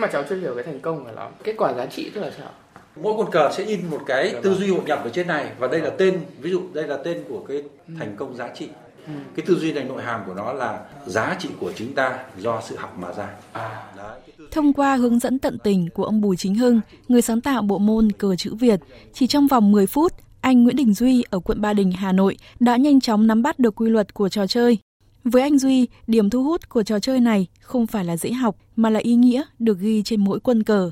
mà 0.00 0.08
cháu 0.12 0.22
chưa 0.28 0.36
hiểu 0.36 0.54
cái 0.54 0.64
thành 0.64 0.80
công 0.80 1.04
của 1.04 1.10
nó. 1.16 1.28
Kết 1.44 1.54
quả 1.58 1.72
giá 1.72 1.86
trị 1.86 2.10
tức 2.14 2.20
là 2.20 2.30
sao? 2.38 2.50
Mỗi 2.96 3.14
con 3.18 3.30
cờ 3.30 3.50
sẽ 3.52 3.64
in 3.64 3.90
một 3.90 4.00
cái 4.06 4.34
tư 4.42 4.54
duy 4.54 4.70
hội 4.70 4.80
nhập 4.86 5.00
ở 5.04 5.10
trên 5.10 5.26
này 5.26 5.50
và 5.58 5.68
đây 5.68 5.80
là 5.80 5.90
tên 5.90 6.20
ví 6.40 6.50
dụ 6.50 6.62
đây 6.72 6.86
là 6.86 6.96
tên 7.04 7.24
của 7.28 7.44
cái 7.48 7.62
thành 7.98 8.14
công 8.16 8.36
giá 8.36 8.48
trị. 8.54 8.68
Ừ. 9.06 9.12
cái 9.36 9.46
tư 9.46 9.58
duy 9.58 9.72
này 9.72 9.84
nội 9.84 10.02
hàm 10.02 10.20
của 10.26 10.34
nó 10.34 10.52
là 10.52 10.80
giá 11.06 11.36
trị 11.38 11.48
của 11.60 11.72
chúng 11.76 11.92
ta 11.92 12.18
do 12.38 12.60
sự 12.68 12.76
học 12.76 12.96
mà 12.98 13.12
ra. 13.12 13.28
À. 13.52 13.84
Đấy, 13.96 14.20
thông 14.50 14.72
qua 14.72 14.96
hướng 14.96 15.18
dẫn 15.18 15.38
tận 15.38 15.58
tình 15.64 15.88
của 15.94 16.04
ông 16.04 16.20
Bùi 16.20 16.36
Chính 16.36 16.54
Hưng 16.54 16.80
người 17.08 17.22
sáng 17.22 17.40
tạo 17.40 17.62
bộ 17.62 17.78
môn 17.78 18.12
cờ 18.12 18.36
chữ 18.36 18.54
Việt 18.54 18.80
chỉ 19.12 19.26
trong 19.26 19.46
vòng 19.46 19.72
10 19.72 19.86
phút 19.86 20.12
anh 20.40 20.64
Nguyễn 20.64 20.76
Đình 20.76 20.94
Duy 20.94 21.24
ở 21.30 21.38
quận 21.38 21.60
Ba 21.60 21.72
Đình, 21.72 21.92
Hà 21.92 22.12
Nội 22.12 22.36
đã 22.60 22.76
nhanh 22.76 23.00
chóng 23.00 23.26
nắm 23.26 23.42
bắt 23.42 23.58
được 23.58 23.74
quy 23.74 23.90
luật 23.90 24.14
của 24.14 24.28
trò 24.28 24.46
chơi. 24.46 24.78
Với 25.24 25.42
anh 25.42 25.58
Duy, 25.58 25.88
điểm 26.06 26.30
thu 26.30 26.44
hút 26.44 26.68
của 26.68 26.82
trò 26.82 26.98
chơi 26.98 27.20
này 27.20 27.46
không 27.60 27.86
phải 27.86 28.04
là 28.04 28.16
dễ 28.16 28.32
học 28.32 28.56
mà 28.76 28.90
là 28.90 29.00
ý 29.00 29.14
nghĩa 29.14 29.42
được 29.58 29.78
ghi 29.78 30.02
trên 30.02 30.20
mỗi 30.20 30.40
quân 30.40 30.62
cờ. 30.62 30.90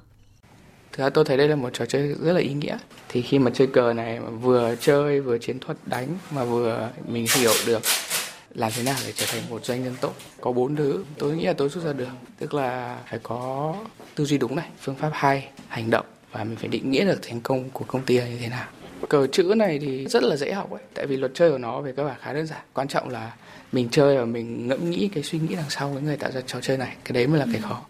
Thực 0.92 1.04
ra 1.04 1.10
tôi 1.10 1.24
thấy 1.24 1.36
đây 1.36 1.48
là 1.48 1.56
một 1.56 1.70
trò 1.72 1.86
chơi 1.86 2.08
rất 2.08 2.32
là 2.32 2.40
ý 2.40 2.52
nghĩa. 2.52 2.78
Thì 3.08 3.22
khi 3.22 3.38
mà 3.38 3.50
chơi 3.54 3.66
cờ 3.66 3.92
này 3.92 4.20
vừa 4.20 4.74
chơi 4.80 5.20
vừa 5.20 5.38
chiến 5.38 5.58
thuật 5.58 5.78
đánh 5.86 6.08
mà 6.30 6.44
vừa 6.44 6.90
mình 7.06 7.26
hiểu 7.36 7.52
được 7.66 7.82
làm 8.54 8.72
thế 8.76 8.82
nào 8.82 8.96
để 9.06 9.12
trở 9.16 9.26
thành 9.28 9.42
một 9.50 9.64
doanh 9.64 9.84
nhân 9.84 9.94
tốt 10.00 10.14
có 10.40 10.52
bốn 10.52 10.76
thứ 10.76 11.04
tôi 11.18 11.36
nghĩ 11.36 11.44
là 11.44 11.52
tôi 11.52 11.68
rút 11.68 11.84
ra 11.84 11.92
được 11.92 12.08
tức 12.38 12.54
là 12.54 12.98
phải 13.10 13.18
có 13.22 13.74
tư 14.14 14.24
duy 14.24 14.38
đúng 14.38 14.56
này 14.56 14.68
phương 14.80 14.94
pháp 14.94 15.10
hay 15.12 15.48
hành 15.68 15.90
động 15.90 16.06
và 16.32 16.44
mình 16.44 16.56
phải 16.56 16.68
định 16.68 16.90
nghĩa 16.90 17.04
được 17.04 17.18
thành 17.22 17.40
công 17.40 17.70
của 17.70 17.84
công 17.88 18.02
ty 18.02 18.14
như 18.14 18.38
thế 18.40 18.48
nào 18.48 18.66
cờ 19.08 19.26
chữ 19.26 19.54
này 19.56 19.78
thì 19.78 20.06
rất 20.06 20.22
là 20.22 20.36
dễ 20.36 20.52
học 20.52 20.70
ấy 20.70 20.82
tại 20.94 21.06
vì 21.06 21.16
luật 21.16 21.30
chơi 21.34 21.50
của 21.50 21.58
nó 21.58 21.80
về 21.80 21.92
các 21.96 22.04
bạn 22.04 22.16
khá 22.20 22.32
đơn 22.32 22.46
giản. 22.46 22.60
Quan 22.74 22.88
trọng 22.88 23.08
là 23.08 23.34
mình 23.72 23.88
chơi 23.90 24.18
và 24.18 24.24
mình 24.24 24.68
ngẫm 24.68 24.90
nghĩ 24.90 25.08
cái 25.08 25.22
suy 25.22 25.38
nghĩ 25.38 25.54
đằng 25.54 25.70
sau 25.70 25.92
cái 25.94 26.02
người 26.02 26.16
tạo 26.16 26.30
ra 26.30 26.40
trò 26.40 26.60
chơi 26.60 26.76
này. 26.76 26.96
Cái 27.04 27.12
đấy 27.12 27.26
mới 27.26 27.38
là 27.38 27.46
cái 27.52 27.60
khó. 27.60 27.80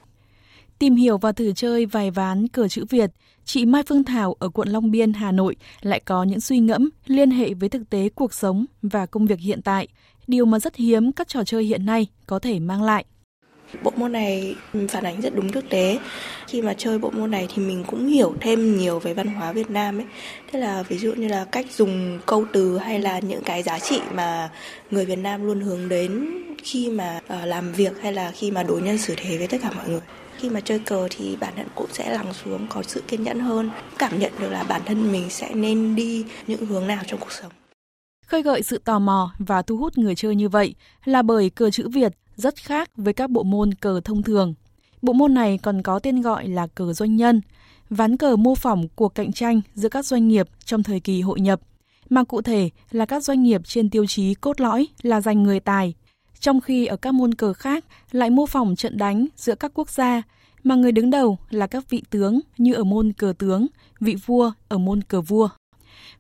Tìm 0.79 0.97
hiểu 0.97 1.19
và 1.19 1.33
thử 1.33 1.53
chơi 1.53 1.87
vài 1.87 2.11
ván 2.11 2.49
cờ 2.49 2.69
chữ 2.69 2.85
Việt, 2.91 3.11
chị 3.45 3.67
Mai 3.67 3.83
Phương 3.83 4.05
Thảo 4.05 4.37
ở 4.39 4.49
quận 4.49 4.69
Long 4.69 4.91
Biên, 4.91 5.13
Hà 5.13 5.33
Nội 5.33 5.57
lại 5.81 6.01
có 6.01 6.23
những 6.23 6.41
suy 6.41 6.59
ngẫm 6.59 6.91
liên 7.07 7.31
hệ 7.31 7.55
với 7.55 7.69
thực 7.69 7.91
tế 7.91 8.09
cuộc 8.15 8.35
sống 8.35 8.65
và 8.83 9.07
công 9.07 9.27
việc 9.27 9.39
hiện 9.39 9.63
tại, 9.63 9.89
điều 10.27 10.45
mà 10.45 10.59
rất 10.59 10.77
hiếm 10.77 11.13
các 11.13 11.29
trò 11.29 11.45
chơi 11.45 11.65
hiện 11.65 11.87
nay 11.87 12.07
có 12.27 12.39
thể 12.39 12.59
mang 12.59 12.83
lại. 12.83 13.05
Bộ 13.83 13.93
môn 13.97 14.13
này 14.13 14.57
phản 14.89 15.05
ánh 15.05 15.21
rất 15.21 15.35
đúng 15.35 15.53
thực 15.53 15.69
tế. 15.71 15.99
Khi 16.47 16.63
mà 16.63 16.75
chơi 16.79 16.99
bộ 16.99 17.11
môn 17.11 17.31
này 17.31 17.49
thì 17.55 17.63
mình 17.63 17.85
cũng 17.87 18.07
hiểu 18.07 18.35
thêm 18.41 18.77
nhiều 18.77 18.99
về 18.99 19.15
văn 19.15 19.27
hóa 19.27 19.53
Việt 19.53 19.71
Nam 19.71 19.99
ấy. 19.99 20.07
Thế 20.53 20.59
là 20.59 20.83
ví 20.83 20.99
dụ 20.99 21.13
như 21.13 21.29
là 21.29 21.45
cách 21.45 21.67
dùng 21.73 22.19
câu 22.27 22.45
từ 22.53 22.79
hay 22.79 23.01
là 23.01 23.19
những 23.19 23.43
cái 23.43 23.63
giá 23.63 23.79
trị 23.79 24.01
mà 24.15 24.51
người 24.91 25.05
Việt 25.05 25.19
Nam 25.19 25.47
luôn 25.47 25.61
hướng 25.61 25.89
đến 25.89 26.29
khi 26.63 26.91
mà 26.91 27.21
ờ, 27.29 27.47
làm 27.47 27.73
việc 27.73 28.03
hay 28.03 28.13
là 28.13 28.31
khi 28.31 28.51
mà 28.51 28.63
đối 28.63 28.83
nhân 28.83 28.99
xử 28.99 29.15
thế 29.17 29.39
với 29.39 29.47
tất 29.47 29.59
cả 29.63 29.71
mọi 29.77 29.89
người 29.89 30.01
khi 30.39 30.51
mà 30.51 30.61
chơi 30.61 30.79
cờ 30.79 31.09
thì 31.11 31.37
bản 31.41 31.53
thân 31.57 31.67
cũng 31.75 31.87
sẽ 31.93 32.11
lắng 32.13 32.33
xuống, 32.45 32.67
có 32.69 32.83
sự 32.83 33.03
kiên 33.09 33.23
nhẫn 33.23 33.41
hơn, 33.41 33.71
cảm 33.99 34.19
nhận 34.19 34.33
được 34.39 34.51
là 34.51 34.63
bản 34.63 34.81
thân 34.87 35.13
mình 35.13 35.31
sẽ 35.31 35.55
nên 35.55 35.95
đi 35.97 36.25
những 36.47 36.67
hướng 36.67 36.87
nào 36.87 37.03
trong 37.07 37.21
cuộc 37.21 37.33
sống 37.33 37.53
khơi 38.29 38.43
gợi 38.43 38.63
sự 38.63 38.79
tò 38.79 38.99
mò 38.99 39.33
và 39.39 39.63
thu 39.63 39.77
hút 39.77 39.99
người 39.99 40.15
chơi 40.15 40.37
như 40.37 40.49
vậy 40.49 40.75
là 41.05 41.23
bởi 41.23 41.51
cờ 41.51 41.71
chữ 41.71 41.89
Việt 41.89 42.13
rất 42.39 42.57
khác 42.57 42.91
với 42.97 43.13
các 43.13 43.31
bộ 43.31 43.43
môn 43.43 43.75
cờ 43.75 44.01
thông 44.05 44.23
thường. 44.23 44.55
Bộ 45.03 45.13
môn 45.13 45.35
này 45.35 45.59
còn 45.63 45.83
có 45.83 45.99
tên 45.99 46.21
gọi 46.21 46.49
là 46.49 46.67
cờ 46.67 46.93
doanh 46.93 47.17
nhân, 47.17 47.41
ván 47.91 48.17
cờ 48.17 48.37
mô 48.37 48.55
phỏng 48.55 48.89
cuộc 48.89 49.15
cạnh 49.15 49.33
tranh 49.33 49.61
giữa 49.75 49.89
các 49.89 50.07
doanh 50.07 50.29
nghiệp 50.29 50.49
trong 50.65 50.83
thời 50.83 51.01
kỳ 51.01 51.21
hội 51.21 51.41
nhập, 51.41 51.61
mà 52.11 52.25
cụ 52.25 52.43
thể 52.43 52.71
là 52.91 53.07
các 53.07 53.25
doanh 53.25 53.43
nghiệp 53.43 53.61
trên 53.65 53.91
tiêu 53.91 54.07
chí 54.07 54.35
cốt 54.35 54.61
lõi 54.61 54.87
là 55.03 55.21
dành 55.21 55.43
người 55.43 55.61
tài, 55.61 55.95
trong 56.41 56.61
khi 56.61 56.87
ở 56.87 56.97
các 56.97 57.15
môn 57.15 57.35
cờ 57.35 57.53
khác 57.53 57.85
lại 58.11 58.31
mô 58.31 58.47
phỏng 58.47 58.77
trận 58.77 58.99
đánh 58.99 59.27
giữa 59.37 59.55
các 59.55 59.73
quốc 59.75 59.91
gia 59.91 60.23
mà 60.65 60.75
người 60.75 60.93
đứng 60.93 61.11
đầu 61.11 61.39
là 61.51 61.67
các 61.67 61.91
vị 61.91 62.03
tướng 62.11 62.41
như 62.59 62.75
ở 62.75 62.85
môn 62.85 63.13
cờ 63.13 63.33
tướng, 63.39 63.67
vị 64.01 64.17
vua 64.27 64.53
ở 64.69 64.79
môn 64.79 65.03
cờ 65.03 65.21
vua. 65.21 65.49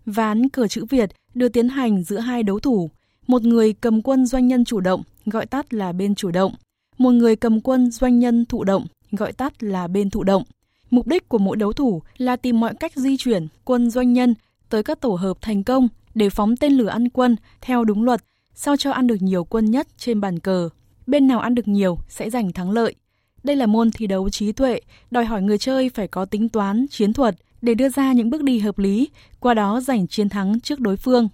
Ván 0.07 0.49
cờ 0.49 0.69
chữ 0.69 0.85
Việt 0.85 1.11
được 1.35 1.49
tiến 1.49 1.69
hành 1.69 2.03
giữa 2.03 2.19
hai 2.19 2.43
đấu 2.43 2.61
thủ, 2.61 2.91
một 3.27 3.43
người 3.43 3.73
cầm 3.73 4.03
quân 4.03 4.27
doanh 4.27 4.49
nhân 4.49 4.65
chủ 4.65 4.81
động, 4.81 5.03
gọi 5.29 5.47
tắt 5.47 5.75
là 5.75 5.93
bên 5.93 6.15
chủ 6.15 6.31
động, 6.31 6.55
một 6.99 7.11
người 7.11 7.37
cầm 7.37 7.61
quân 7.61 7.91
doanh 7.91 8.19
nhân 8.19 8.45
thụ 8.47 8.65
động, 8.65 8.87
gọi 9.11 9.33
tắt 9.33 9.63
là 9.63 9.87
bên 9.87 10.11
thụ 10.11 10.23
động. 10.23 10.43
Mục 10.91 11.07
đích 11.07 11.29
của 11.29 11.39
mỗi 11.39 11.57
đấu 11.57 11.73
thủ 11.73 12.03
là 12.17 12.37
tìm 12.37 12.61
mọi 12.61 12.75
cách 12.81 12.93
di 12.97 13.17
chuyển 13.17 13.47
quân 13.65 13.91
doanh 13.91 14.13
nhân 14.13 14.35
tới 14.69 14.83
các 14.83 15.01
tổ 15.01 15.15
hợp 15.15 15.39
thành 15.41 15.65
công 15.65 15.89
để 16.15 16.31
phóng 16.31 16.57
tên 16.57 16.73
lửa 16.73 16.89
ăn 16.89 17.09
quân 17.09 17.37
theo 17.61 17.85
đúng 17.85 18.05
luật 18.05 18.21
sao 18.55 18.77
cho 18.77 18.93
ăn 18.93 19.07
được 19.07 19.23
nhiều 19.23 19.45
quân 19.45 19.71
nhất 19.71 19.89
trên 19.97 20.21
bàn 20.21 20.39
cờ. 20.39 20.69
Bên 21.07 21.27
nào 21.27 21.41
ăn 21.41 21.55
được 21.55 21.69
nhiều 21.69 21.99
sẽ 22.09 22.31
giành 22.31 22.53
thắng 22.53 22.71
lợi. 22.71 22.95
Đây 23.45 23.57
là 23.57 23.67
môn 23.67 23.91
thi 23.91 24.07
đấu 24.07 24.31
trí 24.31 24.53
tuệ, 24.53 24.81
đòi 25.11 25.25
hỏi 25.25 25.43
người 25.43 25.59
chơi 25.59 25.89
phải 25.89 26.09
có 26.09 26.25
tính 26.25 26.49
toán, 26.49 26.87
chiến 26.91 27.13
thuật 27.13 27.35
để 27.63 27.75
đưa 27.75 27.89
ra 27.89 28.13
những 28.13 28.31
bước 28.31 28.43
đi 28.43 28.59
hợp 28.59 28.79
lý, 28.79 29.09
qua 29.41 29.55
đó 29.55 29.81
giành 29.81 30.07
chiến 30.07 30.29
thắng 30.29 30.61
trước 30.61 30.81
đối 30.81 30.97
phương. 30.97 31.29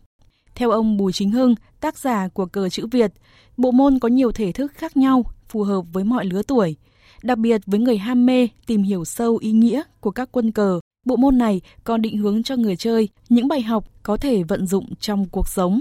Theo 0.55 0.71
ông 0.71 0.97
Bùi 0.97 1.13
Chính 1.13 1.31
Hưng, 1.31 1.55
tác 1.81 1.99
giả 1.99 2.29
của 2.29 2.47
cờ 2.47 2.69
chữ 2.69 2.87
Việt, 2.87 3.13
bộ 3.57 3.71
môn 3.71 3.99
có 3.99 4.09
nhiều 4.09 4.33
thể 4.33 4.53
thức 4.53 4.73
khác 4.75 4.97
nhau, 4.97 5.25
phù 5.49 5.63
hợp 5.63 5.83
với 5.93 6.05
mọi 6.05 6.25
lứa 6.25 6.43
tuổi. 6.43 6.77
Đặc 7.23 7.39
biệt 7.39 7.61
với 7.67 7.81
người 7.81 7.99
ham 7.99 8.27
mê 8.27 8.49
tìm 8.67 8.83
hiểu 8.83 9.05
sâu 9.05 9.37
ý 9.37 9.53
nghĩa 9.53 9.83
của 10.01 10.11
các 10.11 10.29
quân 10.33 10.53
cờ, 10.53 10.81
bộ 11.05 11.17
môn 11.17 11.39
này 11.39 11.61
còn 11.85 12.03
định 12.03 12.19
hướng 12.19 12.43
cho 12.43 12.57
người 12.57 12.77
chơi 12.77 13.09
những 13.29 13.49
bài 13.49 13.63
học 13.63 13.85
có 14.03 14.17
thể 14.17 14.43
vận 14.43 14.67
dụng 14.67 14.95
trong 15.01 15.27
cuộc 15.29 15.49
sống 15.49 15.81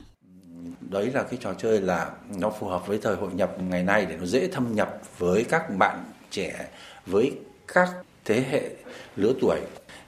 đấy 0.90 1.12
là 1.14 1.24
cái 1.24 1.40
trò 1.42 1.54
chơi 1.54 1.82
là 1.82 2.10
nó 2.40 2.50
phù 2.50 2.68
hợp 2.68 2.88
với 2.88 2.98
thời 2.98 3.16
hội 3.16 3.30
nhập 3.34 3.56
ngày 3.70 3.84
nay 3.84 4.06
để 4.06 4.18
nó 4.18 4.26
dễ 4.26 4.48
thâm 4.48 4.76
nhập 4.76 5.02
với 5.18 5.44
các 5.44 5.78
bạn 5.78 6.04
trẻ 6.32 6.68
với 7.06 7.32
các 7.68 7.90
thế 8.26 8.44
hệ 8.52 8.70
lứa 9.16 9.34
tuổi 9.42 9.60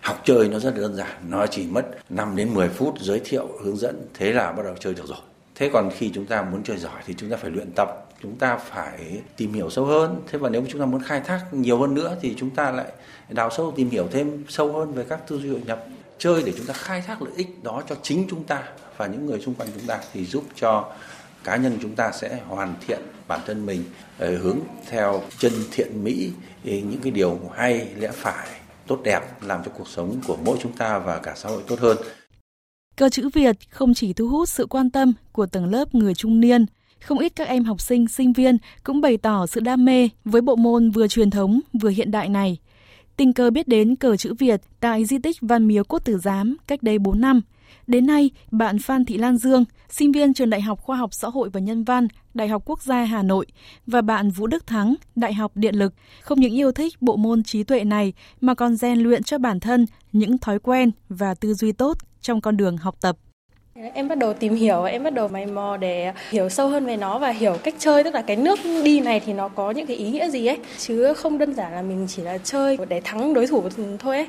học 0.06 0.22
chơi 0.26 0.50
nó 0.50 0.60
rất 0.60 0.76
đơn 0.76 0.96
giản, 0.96 1.30
nó 1.30 1.48
chỉ 1.48 1.68
mất 1.68 1.86
5 2.10 2.36
đến 2.36 2.54
10 2.54 2.70
phút 2.70 2.96
giới 3.00 3.22
thiệu, 3.26 3.48
hướng 3.64 3.78
dẫn, 3.78 4.08
thế 4.14 4.34
là 4.34 4.52
bắt 4.52 4.64
đầu 4.66 4.76
chơi 4.80 4.94
được 4.94 5.08
rồi. 5.08 5.18
Thế 5.56 5.70
còn 5.74 5.90
khi 5.98 6.12
chúng 6.14 6.26
ta 6.26 6.42
muốn 6.42 6.64
chơi 6.64 6.78
giỏi 6.78 7.02
thì 7.06 7.14
chúng 7.18 7.30
ta 7.30 7.38
phải 7.38 7.52
luyện 7.52 7.72
tập, 7.76 8.06
chúng 8.24 8.36
ta 8.36 8.58
phải 8.58 9.22
tìm 9.38 9.54
hiểu 9.54 9.70
sâu 9.70 9.86
hơn. 9.86 10.22
Thế 10.32 10.40
và 10.40 10.50
nếu 10.50 10.64
chúng 10.70 10.82
ta 10.82 10.86
muốn 10.86 11.02
khai 11.02 11.22
thác 11.22 11.46
nhiều 11.52 11.80
hơn 11.80 11.94
nữa 11.94 12.18
thì 12.22 12.36
chúng 12.38 12.50
ta 12.50 12.72
lại 12.72 12.86
đào 13.30 13.50
sâu, 13.50 13.74
tìm 13.76 13.90
hiểu 13.90 14.08
thêm 14.12 14.44
sâu 14.50 14.74
hơn 14.74 14.94
về 14.94 15.06
các 15.10 15.28
tư 15.28 15.40
duy 15.40 15.50
hội 15.50 15.62
nhập. 15.66 15.86
Chơi 16.18 16.44
để 16.46 16.54
chúng 16.58 16.66
ta 16.66 16.74
khai 16.74 17.02
thác 17.02 17.22
lợi 17.22 17.34
ích 17.38 17.64
đó 17.64 17.84
cho 17.90 17.96
chính 18.02 18.28
chúng 18.30 18.44
ta 18.44 18.64
và 18.98 19.08
những 19.08 19.26
người 19.26 19.40
xung 19.40 19.54
quanh 19.54 19.70
chúng 19.78 19.88
ta 19.88 20.00
thì 20.14 20.26
giúp 20.26 20.44
cho 20.56 20.92
cá 21.44 21.56
nhân 21.56 21.78
chúng 21.82 21.96
ta 21.96 22.12
sẽ 22.12 22.40
hoàn 22.48 22.74
thiện 22.88 23.00
bản 23.28 23.40
thân 23.46 23.66
mình 23.66 23.84
ờ, 24.20 24.38
hướng 24.38 24.60
theo 24.90 25.22
chân 25.40 25.54
thiện 25.72 26.04
mỹ, 26.04 26.32
những 26.64 27.00
cái 27.04 27.12
điều 27.12 27.40
hay, 27.56 27.88
lẽ 27.98 28.12
phải 28.14 28.48
tốt 28.88 29.00
đẹp 29.04 29.22
làm 29.42 29.64
cho 29.66 29.72
cuộc 29.78 29.88
sống 29.88 30.22
của 30.28 30.38
mỗi 30.46 30.58
chúng 30.62 30.74
ta 30.74 31.00
và 31.00 31.20
cả 31.20 31.34
xã 31.36 31.50
hội 31.50 31.64
tốt 31.68 31.80
hơn. 31.80 31.98
Cờ 32.96 33.10
chữ 33.10 33.30
Việt 33.34 33.56
không 33.70 33.94
chỉ 33.94 34.14
thu 34.14 34.28
hút 34.28 34.50
sự 34.50 34.66
quan 34.66 34.90
tâm 34.90 35.14
của 35.32 35.46
tầng 35.46 35.66
lớp 35.66 35.96
người 35.96 36.14
trung 36.14 36.40
niên, 36.40 36.66
không 37.02 37.20
ít 37.20 37.34
các 37.36 37.48
em 37.48 37.64
học 37.64 37.82
sinh, 37.82 38.08
sinh 38.08 38.34
viên 38.34 38.58
cũng 38.84 39.02
bày 39.02 39.18
tỏ 39.18 39.46
sự 39.46 39.60
đam 39.60 39.86
mê 39.86 40.10
với 40.26 40.42
bộ 40.42 40.56
môn 40.56 40.92
vừa 40.92 41.08
truyền 41.08 41.30
thống 41.30 41.60
vừa 41.82 41.90
hiện 41.90 42.12
đại 42.12 42.30
này. 42.30 42.58
Tình 43.18 43.34
cờ 43.34 43.50
biết 43.50 43.68
đến 43.68 43.96
cờ 43.96 44.18
chữ 44.18 44.34
Việt 44.34 44.62
tại 44.80 45.06
di 45.06 45.20
tích 45.20 45.38
Văn 45.42 45.68
Miếu 45.68 45.84
Quốc 45.84 46.06
Tử 46.06 46.18
Giám 46.18 46.58
cách 46.68 46.84
đây 46.84 47.00
4 47.00 47.22
năm. 47.22 47.42
Đến 47.88 48.06
nay, 48.06 48.30
bạn 48.52 48.80
Phan 48.80 49.06
Thị 49.06 49.18
Lan 49.18 49.38
Dương, 49.38 49.66
sinh 49.90 50.12
viên 50.12 50.34
trường 50.34 50.50
Đại 50.50 50.62
học 50.62 50.82
Khoa 50.82 50.98
học 50.98 51.14
Xã 51.14 51.28
hội 51.28 51.50
và 51.54 51.60
Nhân 51.60 51.84
văn, 51.84 52.08
Đại 52.34 52.48
học 52.48 52.64
Quốc 52.66 52.82
gia 52.84 53.04
Hà 53.04 53.24
Nội 53.24 53.46
và 53.88 54.02
bạn 54.02 54.30
Vũ 54.30 54.48
Đức 54.48 54.68
Thắng, 54.68 54.96
Đại 55.16 55.34
học 55.34 55.52
Điện 55.56 55.76
lực 55.76 55.94
không 56.22 56.40
những 56.40 56.54
yêu 56.54 56.72
thích 56.72 57.02
bộ 57.02 57.16
môn 57.16 57.44
trí 57.44 57.64
tuệ 57.64 57.84
này 57.84 58.14
mà 58.42 58.54
còn 58.54 58.76
rèn 58.76 59.00
luyện 59.00 59.24
cho 59.24 59.38
bản 59.38 59.60
thân 59.60 59.86
những 60.12 60.38
thói 60.38 60.60
quen 60.60 60.92
và 61.10 61.34
tư 61.34 61.54
duy 61.54 61.72
tốt 61.72 61.98
trong 62.22 62.42
con 62.42 62.58
đường 62.58 62.78
học 62.78 62.96
tập. 63.02 63.18
Em 63.94 64.08
bắt 64.08 64.18
đầu 64.18 64.34
tìm 64.34 64.56
hiểu, 64.56 64.84
em 64.84 65.04
bắt 65.04 65.14
đầu 65.14 65.28
mày 65.28 65.46
mò 65.46 65.78
để 65.78 66.12
hiểu 66.30 66.50
sâu 66.50 66.68
hơn 66.68 66.86
về 66.86 66.98
nó 66.98 67.20
và 67.20 67.30
hiểu 67.30 67.58
cách 67.64 67.74
chơi, 67.78 68.04
tức 68.04 68.14
là 68.14 68.22
cái 68.22 68.36
nước 68.36 68.60
đi 68.84 69.00
này 69.00 69.22
thì 69.26 69.34
nó 69.34 69.48
có 69.48 69.72
những 69.72 69.88
cái 69.88 69.98
ý 69.98 70.10
nghĩa 70.10 70.30
gì 70.30 70.48
ấy, 70.48 70.58
chứ 70.78 71.14
không 71.14 71.38
đơn 71.38 71.54
giản 71.54 71.72
là 71.72 71.82
mình 71.82 72.06
chỉ 72.10 72.22
là 72.22 72.38
chơi 72.38 72.78
để 72.90 73.02
thắng 73.04 73.34
đối 73.34 73.48
thủ 73.48 73.64
thôi 74.00 74.16
ấy. 74.16 74.28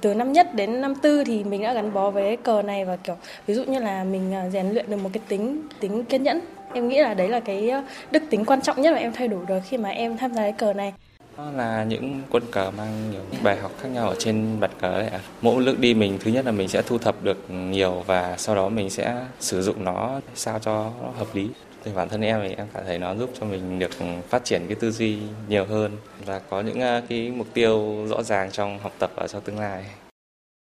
Từ 0.00 0.14
năm 0.14 0.32
nhất 0.32 0.54
đến 0.54 0.80
năm 0.80 0.94
tư 0.94 1.24
thì 1.24 1.44
mình 1.44 1.62
đã 1.62 1.72
gắn 1.72 1.92
bó 1.92 2.10
với 2.10 2.36
cờ 2.36 2.62
này 2.62 2.84
và 2.84 2.96
kiểu 2.96 3.16
ví 3.46 3.54
dụ 3.54 3.64
như 3.64 3.78
là 3.78 4.04
mình 4.04 4.34
à, 4.34 4.48
rèn 4.50 4.70
luyện 4.70 4.90
được 4.90 4.96
một 4.96 5.10
cái 5.12 5.22
tính 5.28 5.62
tính 5.80 6.04
kiên 6.04 6.22
nhẫn. 6.22 6.40
Em 6.74 6.88
nghĩ 6.88 6.98
là 6.98 7.14
đấy 7.14 7.28
là 7.28 7.40
cái 7.40 7.70
đức 8.10 8.22
tính 8.30 8.44
quan 8.44 8.60
trọng 8.60 8.80
nhất 8.82 8.92
mà 8.92 8.98
em 8.98 9.12
thay 9.12 9.28
đổi 9.28 9.40
được 9.48 9.60
khi 9.68 9.76
mà 9.76 9.88
em 9.88 10.16
tham 10.16 10.34
gia 10.34 10.42
cái 10.42 10.52
cờ 10.52 10.72
này. 10.72 10.92
Nó 11.38 11.50
là 11.50 11.84
những 11.84 12.22
quân 12.30 12.42
cờ 12.50 12.70
mang 12.70 13.10
nhiều 13.10 13.20
bài 13.42 13.56
học 13.56 13.72
khác 13.80 13.88
nhau 13.88 14.08
ở 14.08 14.14
trên 14.18 14.60
bàn 14.60 14.70
cờ 14.80 14.98
đấy 14.98 15.08
ạ. 15.08 15.20
Mỗi 15.42 15.62
lượt 15.62 15.78
đi 15.80 15.94
mình 15.94 16.18
thứ 16.20 16.30
nhất 16.30 16.44
là 16.44 16.52
mình 16.52 16.68
sẽ 16.68 16.82
thu 16.82 16.98
thập 16.98 17.22
được 17.22 17.50
nhiều 17.50 18.02
và 18.06 18.36
sau 18.38 18.54
đó 18.54 18.68
mình 18.68 18.90
sẽ 18.90 19.26
sử 19.40 19.62
dụng 19.62 19.84
nó 19.84 20.20
sao 20.34 20.58
cho 20.58 20.92
nó 21.02 21.10
hợp 21.10 21.26
lý. 21.34 21.48
Thì 21.84 21.90
bản 21.94 22.08
thân 22.08 22.20
em 22.20 22.40
thì 22.42 22.54
em 22.54 22.66
cảm 22.74 22.84
thấy 22.86 22.98
nó 22.98 23.14
giúp 23.14 23.30
cho 23.40 23.46
mình 23.46 23.78
được 23.78 23.90
phát 24.28 24.44
triển 24.44 24.62
cái 24.66 24.74
tư 24.74 24.90
duy 24.90 25.18
nhiều 25.48 25.64
hơn 25.64 25.96
và 26.26 26.38
có 26.38 26.60
những 26.60 26.80
à, 26.80 27.02
cái 27.08 27.30
mục 27.30 27.46
tiêu 27.54 28.06
rõ 28.08 28.22
ràng 28.22 28.50
trong 28.50 28.78
học 28.78 28.92
tập 28.98 29.10
ở 29.16 29.26
trong 29.28 29.42
tương 29.42 29.58
lai. 29.58 29.84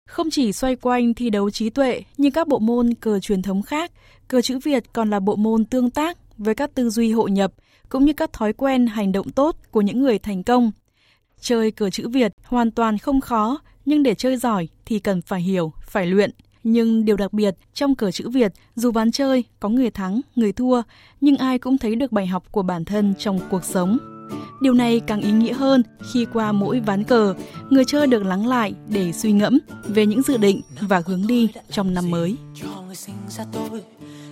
Không 0.10 0.30
chỉ 0.32 0.54
xoay 0.54 0.76
quanh 0.76 1.14
thi 1.14 1.30
đấu 1.30 1.50
trí 1.50 1.70
tuệ 1.70 2.02
như 2.18 2.30
các 2.34 2.48
bộ 2.48 2.60
môn 2.60 2.94
cờ 2.94 3.20
truyền 3.20 3.42
thống 3.42 3.62
khác, 3.62 3.92
cờ 4.28 4.42
chữ 4.42 4.60
Việt 4.64 4.84
còn 4.94 5.10
là 5.10 5.20
bộ 5.20 5.36
môn 5.36 5.66
tương 5.66 5.90
tác 5.90 6.18
với 6.38 6.56
các 6.56 6.72
tư 6.76 6.90
duy 6.90 7.12
hội 7.12 7.32
nhập– 7.32 7.52
cũng 7.90 8.06
như 8.06 8.14
các 8.14 8.34
thói 8.34 8.54
quen 8.54 8.88
hành 8.88 9.12
động 9.12 9.30
tốt 9.30 9.56
của 9.72 9.82
những 9.82 10.02
người 10.02 10.20
thành 10.20 10.44
công. 10.44 10.72
Chơi 11.42 11.72
cờ 11.72 11.90
chữ 11.90 12.10
Việt 12.10 12.34
hoàn 12.44 12.72
toàn 12.72 12.98
không 12.98 13.22
khó, 13.22 13.60
nhưng 13.86 14.04
để 14.04 14.16
chơi 14.16 14.38
giỏi 14.38 14.68
thì 14.86 15.00
cần 15.00 15.22
phải 15.22 15.42
hiểu, 15.42 15.74
phải 15.88 16.06
luyện. 16.06 16.32
Nhưng 16.64 17.06
điều 17.06 17.18
đặc 17.18 17.34
biệt 17.34 17.56
trong 17.74 17.96
cờ 17.96 18.12
chữ 18.12 18.30
Việt, 18.30 18.54
dù 18.76 18.92
ván 18.92 19.12
chơi 19.12 19.44
có 19.60 19.70
người 19.70 19.92
thắng, 19.92 20.22
người 20.36 20.52
thua, 20.52 20.82
nhưng 21.22 21.38
ai 21.38 21.60
cũng 21.60 21.78
thấy 21.78 21.96
được 21.96 22.12
bài 22.12 22.28
học 22.28 22.44
của 22.52 22.62
bản 22.62 22.86
thân 22.86 23.14
trong 23.20 23.40
cuộc 23.50 23.64
sống. 23.64 23.98
Điều 24.62 24.74
này 24.74 25.00
càng 25.00 25.22
ý 25.22 25.32
nghĩa 25.32 25.54
hơn 25.54 25.84
khi 26.14 26.26
qua 26.34 26.52
mỗi 26.52 26.80
ván 26.80 27.04
cờ, 27.04 27.34
người 27.70 27.84
chơi 27.86 28.08
được 28.08 28.24
lắng 28.24 28.48
lại 28.48 28.74
để 28.88 29.12
suy 29.12 29.32
ngẫm 29.32 29.60
về 29.88 30.06
những 30.06 30.22
dự 30.22 30.38
định 30.38 30.62
và 30.82 31.02
hướng 31.06 31.28
đi 31.28 31.50
trong 31.72 31.94
năm 31.94 32.12
mới. 32.12 32.36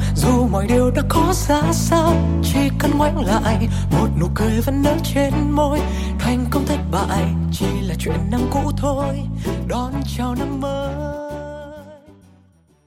thế 0.00 0.06
dù 0.14 0.46
mọi 0.46 0.66
điều 0.66 0.90
đã 0.90 1.02
khó 1.08 1.32
ra 1.32 1.62
sao, 1.72 2.14
chỉ 2.42 2.70
cần 2.78 2.90
ngoảnh 2.98 3.24
lại, 3.26 3.68
một 3.90 4.08
nụ 4.20 4.26
cười 4.34 4.60
vẫn 4.60 4.82
nở 4.82 4.96
trên 5.14 5.32
môi. 5.50 5.80
Thành 6.18 6.44
công 6.50 6.66
thất 6.66 6.78
bại 6.90 7.24
chỉ 7.52 7.66
là 7.80 7.94
chuyện 7.98 8.18
năm 8.30 8.40
cũ 8.50 8.72
thôi. 8.76 9.20
Đón 9.68 9.92
chào 10.16 10.34
năm 10.34 10.60
mới. 10.60 11.29